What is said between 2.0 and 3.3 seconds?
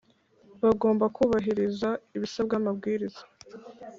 ibisabwa n amabwiriza